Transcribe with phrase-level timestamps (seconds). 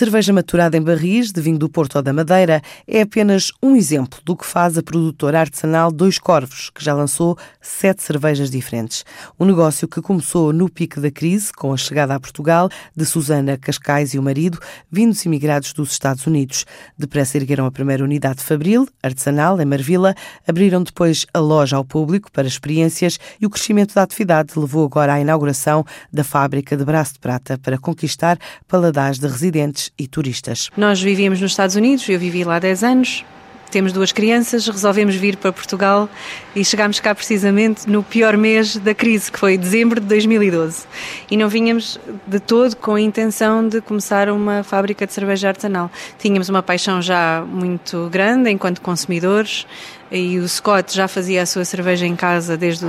[0.00, 4.18] cerveja maturada em barris de vinho do Porto ou da Madeira é apenas um exemplo
[4.24, 9.04] do que faz a produtora artesanal Dois Corvos, que já lançou sete cervejas diferentes.
[9.38, 13.58] Um negócio que começou no pico da crise, com a chegada a Portugal de Susana
[13.58, 14.58] Cascais e o marido,
[14.90, 16.64] vindos imigrados dos Estados Unidos.
[16.96, 20.14] Depressa ergueram a primeira unidade Fabril, artesanal, em Marvila,
[20.48, 25.12] abriram depois a loja ao público para experiências e o crescimento da atividade levou agora
[25.12, 30.70] à inauguração da fábrica de Braço de Prata para conquistar paladares de residentes e turistas.
[30.76, 33.24] Nós vivíamos nos Estados Unidos, eu vivi lá há 10 anos,
[33.70, 36.08] temos duas crianças, resolvemos vir para Portugal
[36.56, 40.86] e chegámos cá precisamente no pior mês da crise, que foi dezembro de 2012.
[41.30, 45.88] E não vinhamos de todo com a intenção de começar uma fábrica de cerveja artesanal.
[46.18, 49.66] Tínhamos uma paixão já muito grande enquanto consumidores
[50.10, 52.84] e o Scott já fazia a sua cerveja em casa desde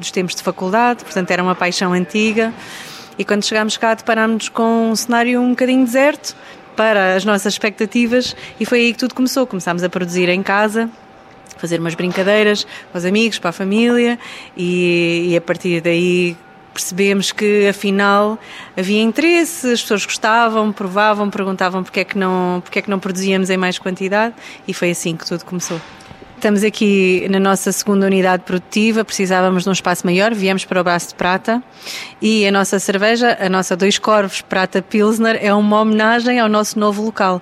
[0.00, 2.52] os tempos de faculdade, portanto era uma paixão antiga.
[3.18, 6.36] E quando chegámos cá deparámos com um cenário um bocadinho deserto,
[6.76, 9.46] para as nossas expectativas e foi aí que tudo começou.
[9.46, 10.88] Começámos a produzir em casa,
[11.56, 14.18] fazer umas brincadeiras para os amigos, para a família
[14.56, 16.36] e, e a partir daí
[16.72, 18.38] percebemos que afinal
[18.76, 22.98] havia interesse, as pessoas gostavam, provavam, perguntavam porque é que não, porque é que não
[22.98, 24.34] produzíamos em mais quantidade
[24.68, 25.80] e foi assim que tudo começou.
[26.36, 30.84] Estamos aqui na nossa segunda unidade produtiva, precisávamos de um espaço maior, viemos para o
[30.84, 31.62] Braço de Prata
[32.20, 36.78] e a nossa cerveja, a nossa Dois Corvos Prata Pilsner, é uma homenagem ao nosso
[36.78, 37.40] novo local.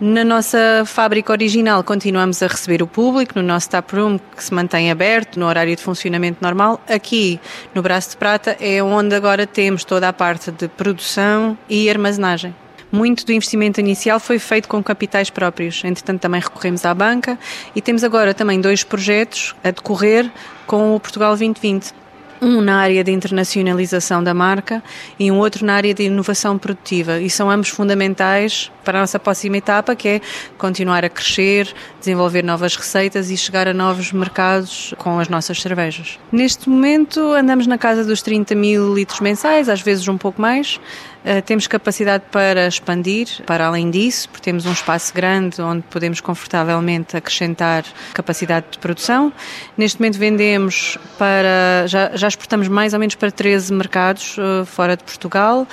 [0.00, 4.92] Na nossa fábrica original continuamos a receber o público, no nosso taproom que se mantém
[4.92, 6.80] aberto, no horário de funcionamento normal.
[6.88, 7.40] Aqui,
[7.74, 12.54] no Braço de Prata, é onde agora temos toda a parte de produção e armazenagem
[12.96, 15.84] muito do investimento inicial foi feito com capitais próprios.
[15.84, 17.38] Entretanto, também recorremos à banca
[17.74, 20.30] e temos agora também dois projetos a decorrer
[20.66, 22.05] com o Portugal 2020
[22.40, 24.82] um na área de internacionalização da marca
[25.18, 27.20] e um outro na área de inovação produtiva.
[27.20, 30.20] E são ambos fundamentais para a nossa próxima etapa, que é
[30.56, 36.18] continuar a crescer, desenvolver novas receitas e chegar a novos mercados com as nossas cervejas.
[36.30, 40.78] Neste momento andamos na casa dos 30 mil litros mensais, às vezes um pouco mais.
[41.26, 46.20] Uh, temos capacidade para expandir, para além disso, porque temos um espaço grande onde podemos
[46.20, 47.84] confortavelmente acrescentar
[48.14, 49.32] capacidade de produção.
[49.76, 54.96] Neste momento vendemos para, já, já exportamos mais ou menos para 13 mercados uh, fora
[54.96, 55.66] de Portugal,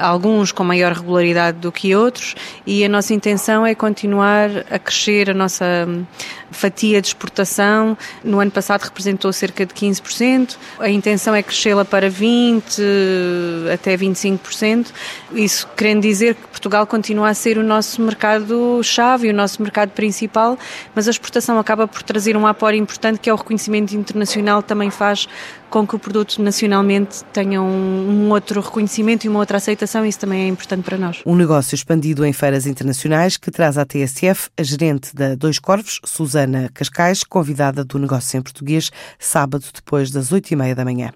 [0.00, 2.34] alguns com maior regularidade do que outros,
[2.66, 6.04] e a nossa intenção é continuar a crescer a nossa hum,
[6.50, 7.96] fatia de exportação.
[8.24, 12.62] No ano passado representou cerca de 15%, a intenção é crescê-la para 20%
[13.72, 14.88] até 25%.
[15.32, 20.58] Isso querendo dizer que Portugal continua a ser o nosso mercado-chave, o nosso mercado principal,
[20.94, 24.90] mas a exportação acaba por trazer um apoio importante que é o reconhecimento internacional, também
[24.90, 25.28] faz
[25.70, 30.18] com que o produto nacionalmente tenha um, um outro reconhecimento e uma outra aceitação, isso
[30.18, 31.22] também é importante para nós.
[31.26, 36.00] Um negócio expandido em feiras internacionais que traz à TSF a gerente da Dois Corvos,
[36.04, 41.12] Susana Cascais, convidada do negócio em português, sábado depois das oito e meia da manhã.